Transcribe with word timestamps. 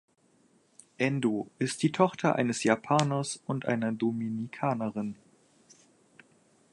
Endo 0.97 1.51
ist 1.59 1.83
die 1.83 1.91
Tochter 1.91 2.35
eines 2.35 2.63
Japaners 2.63 3.39
und 3.45 3.67
einer 3.67 3.91
Dominikanerin. 3.91 5.15